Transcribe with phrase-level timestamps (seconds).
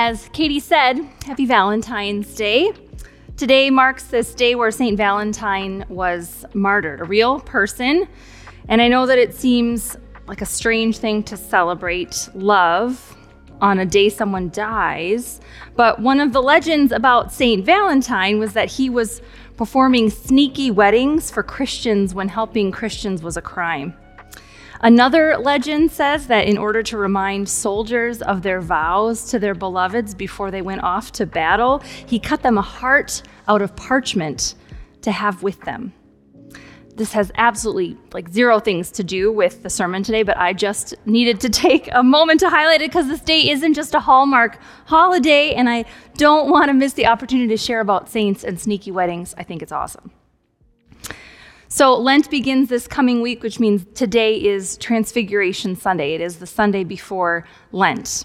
[0.00, 2.70] As Katie said, happy Valentine's Day.
[3.36, 4.96] Today marks this day where St.
[4.96, 8.06] Valentine was martyred, a real person.
[8.68, 9.96] And I know that it seems
[10.28, 13.16] like a strange thing to celebrate love
[13.60, 15.40] on a day someone dies,
[15.74, 17.66] but one of the legends about St.
[17.66, 19.20] Valentine was that he was
[19.56, 23.94] performing sneaky weddings for Christians when helping Christians was a crime.
[24.80, 30.14] Another legend says that in order to remind soldiers of their vows to their beloveds
[30.14, 34.54] before they went off to battle, he cut them a heart out of parchment
[35.02, 35.92] to have with them.
[36.94, 40.94] This has absolutely like zero things to do with the sermon today, but I just
[41.06, 44.58] needed to take a moment to highlight it because this day isn't just a Hallmark
[44.86, 45.84] holiday, and I
[46.16, 49.34] don't want to miss the opportunity to share about saints and sneaky weddings.
[49.38, 50.10] I think it's awesome.
[51.70, 56.14] So, Lent begins this coming week, which means today is Transfiguration Sunday.
[56.14, 58.24] It is the Sunday before Lent.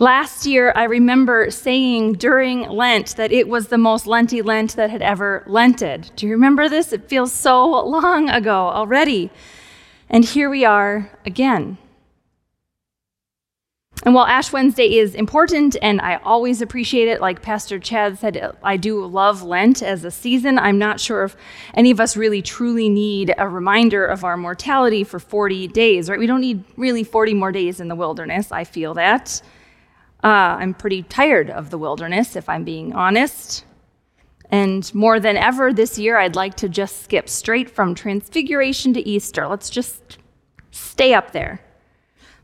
[0.00, 4.90] Last year, I remember saying during Lent that it was the most Lenty Lent that
[4.90, 6.10] had ever Lented.
[6.16, 6.92] Do you remember this?
[6.92, 9.30] It feels so long ago already.
[10.10, 11.78] And here we are again.
[14.04, 18.56] And while Ash Wednesday is important and I always appreciate it, like Pastor Chad said,
[18.62, 20.58] I do love Lent as a season.
[20.58, 21.36] I'm not sure if
[21.74, 26.18] any of us really truly need a reminder of our mortality for 40 days, right?
[26.18, 28.50] We don't need really 40 more days in the wilderness.
[28.50, 29.40] I feel that.
[30.24, 33.64] Uh, I'm pretty tired of the wilderness, if I'm being honest.
[34.50, 39.08] And more than ever this year, I'd like to just skip straight from Transfiguration to
[39.08, 39.46] Easter.
[39.46, 40.18] Let's just
[40.72, 41.60] stay up there.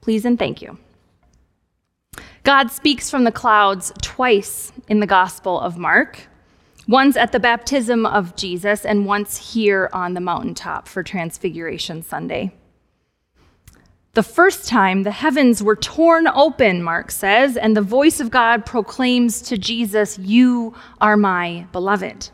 [0.00, 0.78] Please and thank you.
[2.44, 6.26] God speaks from the clouds twice in the Gospel of Mark.
[6.88, 12.52] Once at the baptism of Jesus, and once here on the mountaintop for Transfiguration Sunday.
[14.14, 18.66] The first time the heavens were torn open, Mark says, and the voice of God
[18.66, 22.30] proclaims to Jesus, You are my beloved.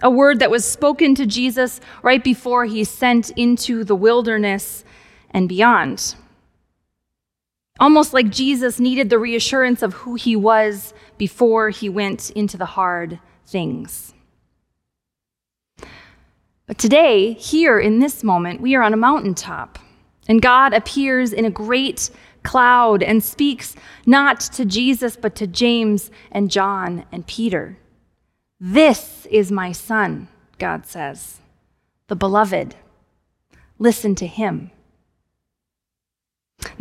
[0.00, 4.84] A word that was spoken to Jesus right before he sent into the wilderness
[5.32, 6.14] and beyond.
[7.80, 12.66] Almost like Jesus needed the reassurance of who he was before he went into the
[12.66, 14.14] hard things.
[16.66, 19.78] But today, here in this moment, we are on a mountaintop,
[20.28, 22.10] and God appears in a great
[22.42, 23.74] cloud and speaks
[24.06, 27.78] not to Jesus, but to James and John and Peter.
[28.60, 30.28] This is my son,
[30.58, 31.40] God says,
[32.08, 32.76] the beloved.
[33.78, 34.70] Listen to him.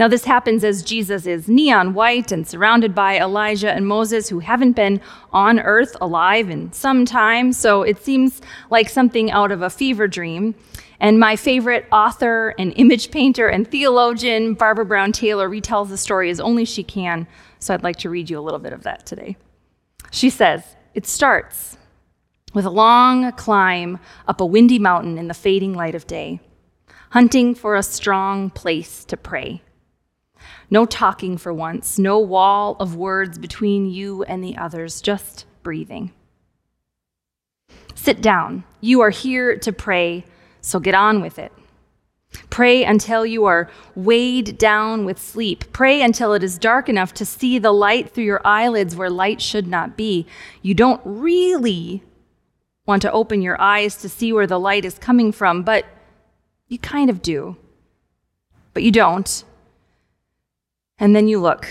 [0.01, 4.39] Now, this happens as Jesus is neon white and surrounded by Elijah and Moses, who
[4.39, 4.99] haven't been
[5.31, 10.07] on earth alive in some time, so it seems like something out of a fever
[10.07, 10.55] dream.
[10.99, 16.31] And my favorite author and image painter and theologian, Barbara Brown Taylor, retells the story
[16.31, 17.27] as only she can,
[17.59, 19.37] so I'd like to read you a little bit of that today.
[20.09, 20.63] She says,
[20.95, 21.77] It starts
[22.55, 26.39] with a long climb up a windy mountain in the fading light of day,
[27.11, 29.61] hunting for a strong place to pray.
[30.69, 36.13] No talking for once, no wall of words between you and the others, just breathing.
[37.95, 38.63] Sit down.
[38.79, 40.25] You are here to pray,
[40.61, 41.51] so get on with it.
[42.49, 45.71] Pray until you are weighed down with sleep.
[45.73, 49.41] Pray until it is dark enough to see the light through your eyelids where light
[49.41, 50.25] should not be.
[50.61, 52.03] You don't really
[52.85, 55.85] want to open your eyes to see where the light is coming from, but
[56.71, 57.57] you kind of do.
[58.73, 59.43] But you don't.
[60.97, 61.67] And then you look.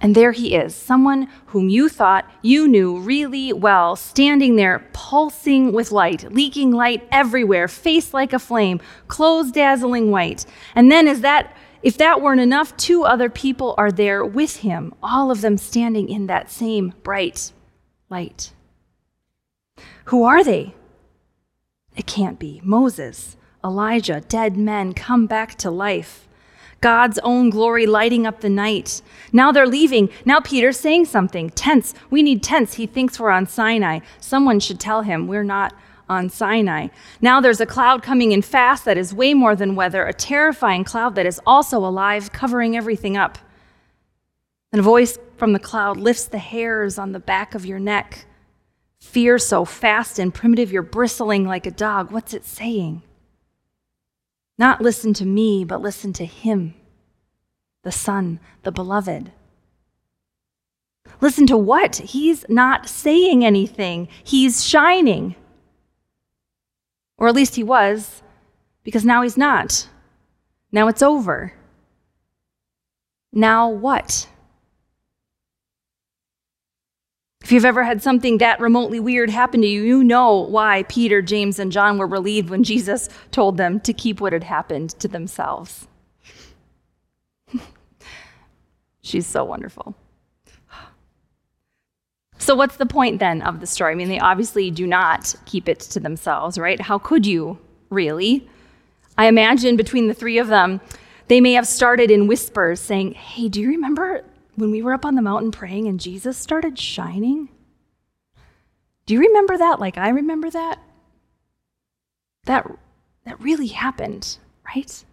[0.00, 5.72] And there he is, someone whom you thought you knew really well, standing there, pulsing
[5.72, 10.44] with light, leaking light everywhere, face like a flame, clothes dazzling white.
[10.74, 14.92] And then, as that, if that weren't enough, two other people are there with him,
[15.00, 17.52] all of them standing in that same bright
[18.10, 18.52] light.
[20.06, 20.74] Who are they?
[21.96, 26.26] It can't be Moses, Elijah, dead men come back to life.
[26.80, 29.02] God's own glory lighting up the night.
[29.32, 30.10] Now they're leaving.
[30.24, 31.50] Now Peter's saying something.
[31.50, 31.94] Tents.
[32.10, 32.74] We need tents.
[32.74, 34.00] He thinks we're on Sinai.
[34.18, 35.74] Someone should tell him we're not
[36.08, 36.88] on Sinai.
[37.20, 40.82] Now there's a cloud coming in fast that is way more than weather, a terrifying
[40.82, 43.38] cloud that is also alive, covering everything up.
[44.72, 48.26] And a voice from the cloud lifts the hairs on the back of your neck.
[49.02, 52.12] Fear so fast and primitive, you're bristling like a dog.
[52.12, 53.02] What's it saying?
[54.56, 56.74] Not listen to me, but listen to him,
[57.82, 59.32] the Son, the beloved.
[61.20, 61.96] Listen to what?
[61.96, 65.34] He's not saying anything, he's shining.
[67.18, 68.22] Or at least he was,
[68.84, 69.88] because now he's not.
[70.70, 71.52] Now it's over.
[73.32, 74.28] Now what?
[77.42, 81.20] If you've ever had something that remotely weird happen to you, you know why Peter,
[81.20, 85.08] James, and John were relieved when Jesus told them to keep what had happened to
[85.08, 85.88] themselves.
[89.02, 89.96] She's so wonderful.
[92.38, 93.92] So, what's the point then of the story?
[93.92, 96.80] I mean, they obviously do not keep it to themselves, right?
[96.80, 97.58] How could you,
[97.90, 98.48] really?
[99.18, 100.80] I imagine between the three of them,
[101.28, 104.24] they may have started in whispers saying, Hey, do you remember
[104.54, 107.48] when we were up on the mountain praying and Jesus started shining?
[109.06, 110.78] Do you remember that like I remember that?
[112.44, 112.70] That,
[113.24, 115.04] that really happened, right?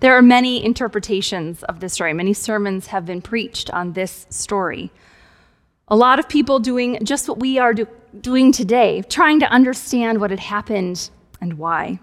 [0.00, 2.12] There are many interpretations of this story.
[2.12, 4.90] Many sermons have been preached on this story.
[5.88, 7.88] A lot of people doing just what we are do-
[8.20, 11.10] doing today, trying to understand what had happened
[11.40, 12.00] and why.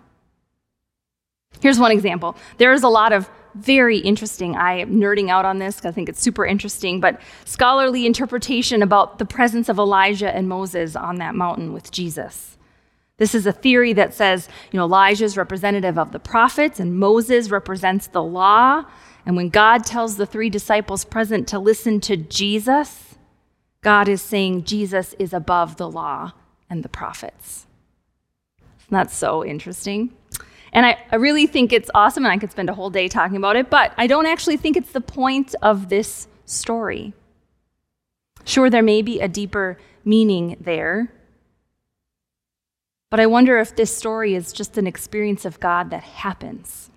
[1.61, 2.35] Here's one example.
[2.57, 5.91] There is a lot of very interesting, I am nerding out on this because I
[5.93, 11.15] think it's super interesting, but scholarly interpretation about the presence of Elijah and Moses on
[11.17, 12.57] that mountain with Jesus.
[13.17, 16.97] This is a theory that says, you know, Elijah is representative of the prophets and
[16.99, 18.83] Moses represents the law.
[19.25, 23.15] And when God tells the three disciples present to listen to Jesus,
[23.81, 26.33] God is saying Jesus is above the law
[26.69, 27.67] and the prophets.
[28.89, 30.13] That's so interesting.
[30.75, 33.37] And I, I really think it's awesome, and I could spend a whole day talking
[33.37, 37.13] about it, but I don't actually think it's the point of this story.
[38.43, 41.13] Sure, there may be a deeper meaning there,
[43.09, 46.89] but I wonder if this story is just an experience of God that happens.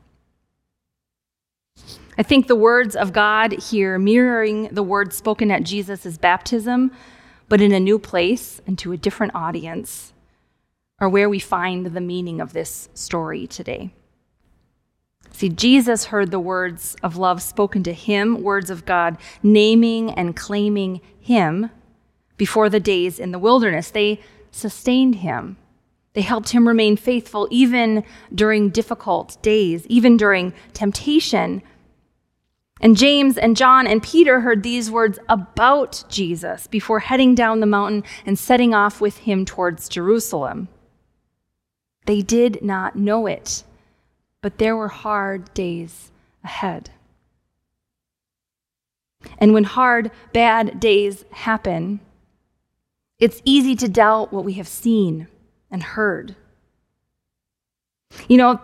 [2.19, 6.91] I think the words of God here mirroring the words spoken at Jesus' baptism,
[7.49, 10.13] but in a new place and to a different audience
[10.99, 13.93] are where we find the meaning of this story today.
[15.31, 20.35] See, Jesus heard the words of love spoken to him, words of God, naming and
[20.35, 21.71] claiming him
[22.37, 23.91] before the days in the wilderness.
[23.91, 25.57] They sustained him.
[26.15, 28.03] They helped him remain faithful even
[28.35, 31.63] during difficult days, even during temptation.
[32.81, 37.67] And James and John and Peter heard these words about Jesus before heading down the
[37.67, 40.69] mountain and setting off with him towards Jerusalem.
[42.09, 43.65] They did not know it,
[44.41, 46.11] but there were hard days
[46.43, 46.89] ahead.
[49.37, 52.01] And when hard, bad days happen,
[53.19, 55.29] it's easy to doubt what we have seen
[55.71, 56.35] and heard.
[58.27, 58.61] You know,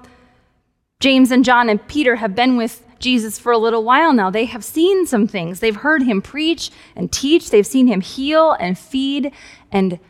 [0.98, 4.30] James and John and Peter have been with Jesus for a little while now.
[4.30, 5.60] They have seen some things.
[5.60, 9.32] They've heard him preach and teach, they've seen him heal and feed
[9.70, 10.00] and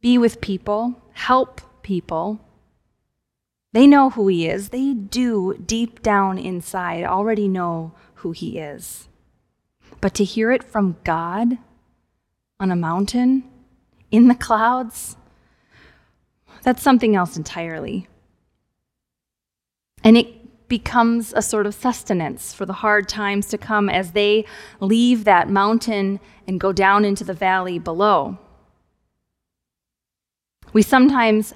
[0.00, 2.40] be with people, help people.
[3.72, 4.70] They know who he is.
[4.70, 9.08] They do, deep down inside, already know who he is.
[10.00, 11.58] But to hear it from God
[12.58, 13.44] on a mountain,
[14.10, 15.16] in the clouds,
[16.62, 18.08] that's something else entirely.
[20.02, 24.44] And it becomes a sort of sustenance for the hard times to come as they
[24.80, 28.38] leave that mountain and go down into the valley below.
[30.72, 31.54] We sometimes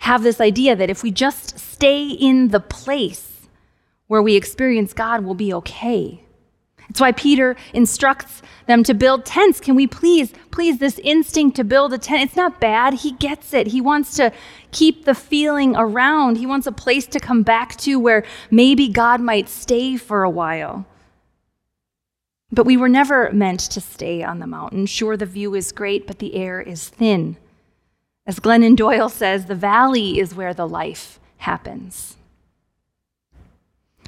[0.00, 3.48] have this idea that if we just stay in the place
[4.06, 6.24] where we experience God, we'll be okay.
[6.88, 9.60] It's why Peter instructs them to build tents.
[9.60, 12.94] Can we please, please, this instinct to build a tent, it's not bad.
[12.94, 13.68] He gets it.
[13.68, 14.32] He wants to
[14.72, 16.38] keep the feeling around.
[16.38, 20.30] He wants a place to come back to where maybe God might stay for a
[20.30, 20.84] while.
[22.50, 24.86] But we were never meant to stay on the mountain.
[24.86, 27.36] Sure, the view is great, but the air is thin.
[28.26, 32.16] As Glennon Doyle says, the valley is where the life happens.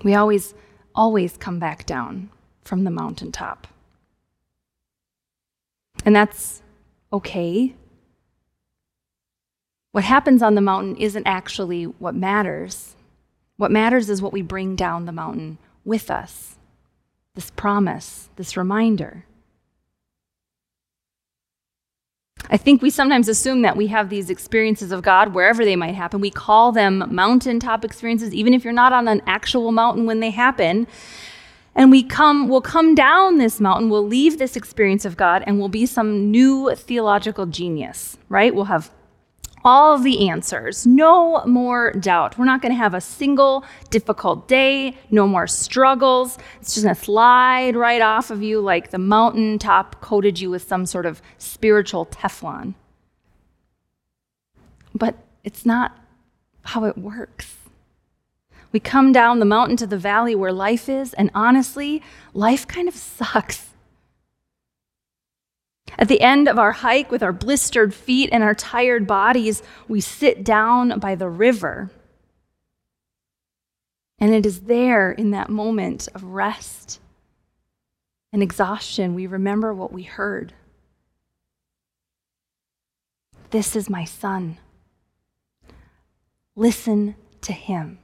[0.04, 0.54] We always,
[0.95, 2.31] always come back down
[2.62, 3.66] from the mountaintop.
[6.04, 6.62] And that's
[7.12, 7.75] okay.
[9.92, 12.97] What happens on the mountain isn't actually what matters.
[13.57, 16.57] What matters is what we bring down the mountain with us
[17.35, 19.25] this promise, this reminder.
[22.50, 25.94] I think we sometimes assume that we have these experiences of God wherever they might
[25.94, 26.20] happen.
[26.20, 30.30] We call them mountaintop experiences, even if you're not on an actual mountain when they
[30.30, 30.87] happen.
[31.75, 35.58] And we come, we'll come down this mountain, we'll leave this experience of God, and
[35.58, 38.54] we'll be some new theological genius, right?
[38.54, 38.90] We'll have
[39.64, 42.37] all the answers, no more doubt.
[42.37, 46.38] We're not going to have a single difficult day, no more struggles.
[46.61, 50.66] It's just going to slide right off of you like the mountaintop coated you with
[50.66, 52.75] some sort of spiritual Teflon.
[54.95, 55.97] But it's not
[56.64, 57.57] how it works.
[58.73, 62.02] We come down the mountain to the valley where life is, and honestly,
[62.33, 63.71] life kind of sucks.
[65.99, 70.00] At the end of our hike, with our blistered feet and our tired bodies, we
[70.00, 71.90] sit down by the river.
[74.18, 77.00] And it is there in that moment of rest
[78.32, 80.54] and exhaustion we remember what we heard.
[83.50, 84.58] This is my son.
[86.56, 87.99] Listen to him.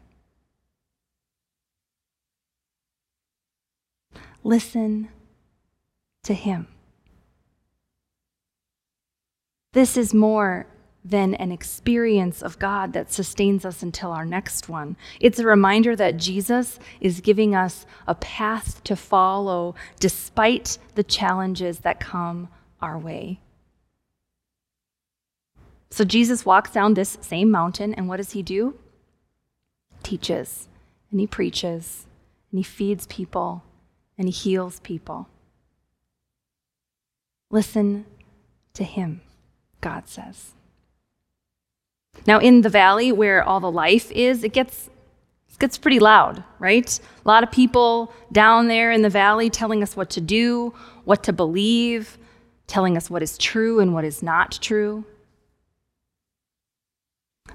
[4.44, 5.08] Listen
[6.24, 6.66] to him.
[9.78, 10.66] This is more
[11.04, 14.96] than an experience of God that sustains us until our next one.
[15.20, 21.78] It's a reminder that Jesus is giving us a path to follow despite the challenges
[21.78, 22.48] that come
[22.82, 23.38] our way.
[25.90, 28.76] So Jesus walks down this same mountain, and what does he do?
[30.02, 30.66] Teaches,
[31.12, 32.08] and he preaches,
[32.50, 33.62] and he feeds people,
[34.18, 35.28] and he heals people.
[37.52, 38.06] Listen
[38.74, 39.20] to him,
[39.80, 40.52] God says.
[42.26, 44.88] Now, in the valley where all the life is, it gets,
[45.48, 46.98] it gets pretty loud, right?
[47.24, 51.22] A lot of people down there in the valley telling us what to do, what
[51.24, 52.18] to believe,
[52.66, 55.04] telling us what is true and what is not true.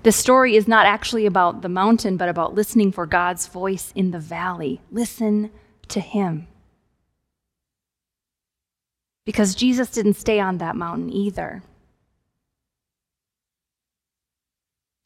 [0.02, 4.12] The story is not actually about the mountain, but about listening for God's voice in
[4.12, 4.82] the valley.
[4.92, 5.50] Listen
[5.90, 6.48] to Him.
[9.26, 11.64] Because Jesus didn't stay on that mountain either.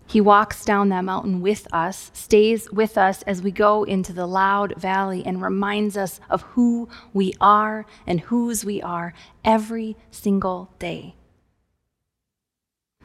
[0.07, 4.25] He walks down that mountain with us, stays with us as we go into the
[4.25, 10.71] loud valley, and reminds us of who we are and whose we are every single
[10.79, 11.13] day.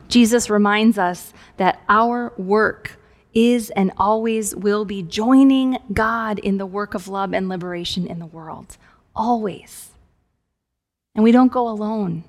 [0.09, 2.99] Jesus reminds us that our work
[3.35, 8.21] is and always will be joining God in the work of love and liberation in
[8.21, 8.77] the world.
[9.17, 9.91] Always.
[11.15, 12.25] And we don't go alone.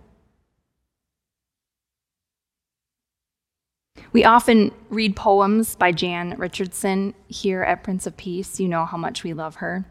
[4.14, 8.60] We often read poems by Jan Richardson here at Prince of Peace.
[8.60, 9.86] You know how much we love her.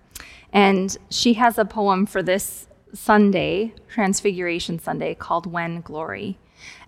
[0.52, 6.38] And she has a poem for this Sunday, Transfiguration Sunday, called When Glory.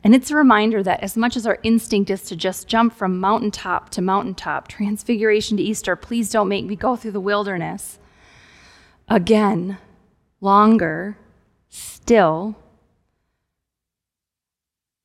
[0.05, 3.19] And it's a reminder that as much as our instinct is to just jump from
[3.19, 7.99] mountaintop to mountaintop, Transfiguration to Easter, please don't make me go through the wilderness.
[9.09, 9.79] Again,
[10.41, 11.19] longer,
[11.69, 12.55] still,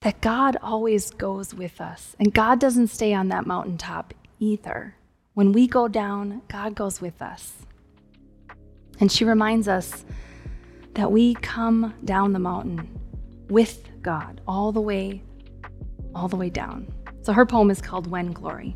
[0.02, 2.16] that God always goes with us.
[2.20, 4.96] And God doesn't stay on that mountaintop either.
[5.34, 7.54] When we go down, God goes with us.
[9.00, 10.06] And she reminds us
[10.94, 13.00] that we come down the mountain
[13.50, 15.22] with God all the way,
[16.16, 16.88] all the way down.
[17.22, 18.76] So her poem is called When Glory.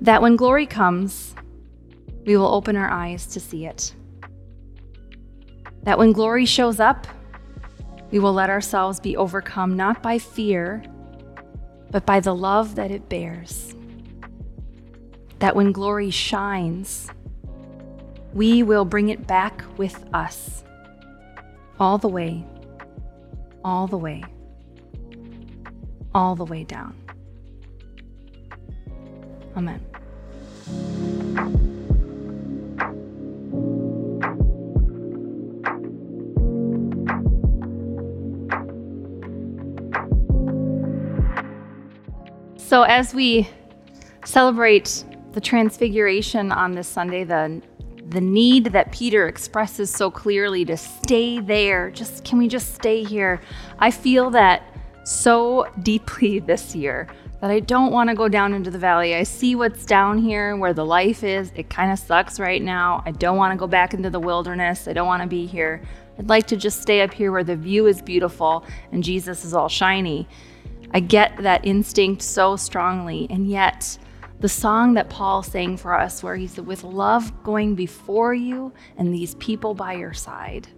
[0.00, 1.34] That when glory comes,
[2.24, 3.94] we will open our eyes to see it.
[5.82, 7.06] That when glory shows up,
[8.10, 10.82] we will let ourselves be overcome not by fear,
[11.90, 13.74] but by the love that it bears.
[15.38, 17.08] That when glory shines,
[18.32, 20.64] we will bring it back with us,
[21.78, 22.44] all the way,
[23.64, 24.24] all the way,
[26.14, 26.96] all the way down.
[29.56, 29.84] Amen.
[42.68, 43.48] So, as we
[44.26, 47.62] celebrate the Transfiguration on this Sunday, the,
[48.10, 53.02] the need that Peter expresses so clearly to stay there, just can we just stay
[53.04, 53.40] here?
[53.78, 54.64] I feel that
[55.02, 57.08] so deeply this year
[57.40, 59.14] that I don't want to go down into the valley.
[59.14, 61.50] I see what's down here where the life is.
[61.56, 63.02] It kind of sucks right now.
[63.06, 64.86] I don't want to go back into the wilderness.
[64.86, 65.80] I don't want to be here.
[66.18, 69.54] I'd like to just stay up here where the view is beautiful and Jesus is
[69.54, 70.28] all shiny.
[70.92, 73.98] I get that instinct so strongly, and yet
[74.40, 78.72] the song that Paul sang for us, where he said, With love going before you
[78.96, 80.68] and these people by your side.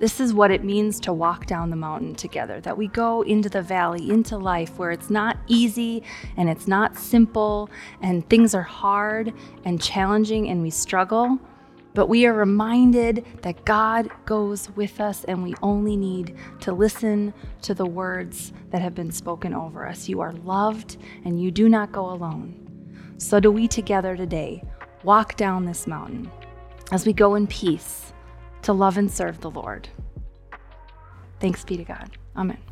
[0.00, 3.48] This is what it means to walk down the mountain together, that we go into
[3.48, 6.02] the valley, into life where it's not easy
[6.36, 7.70] and it's not simple
[8.00, 9.32] and things are hard
[9.64, 11.38] and challenging and we struggle.
[11.94, 17.34] But we are reminded that God goes with us and we only need to listen
[17.62, 20.08] to the words that have been spoken over us.
[20.08, 23.14] You are loved and you do not go alone.
[23.18, 24.62] So do we together today
[25.04, 26.30] walk down this mountain
[26.90, 28.12] as we go in peace
[28.62, 29.88] to love and serve the Lord.
[31.40, 32.10] Thanks be to God.
[32.36, 32.71] Amen.